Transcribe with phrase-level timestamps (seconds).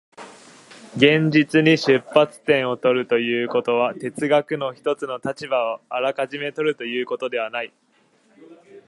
[0.95, 7.73] 現実に出発点を取るということは、哲学の一つの立場をあらかじめ取るということではない。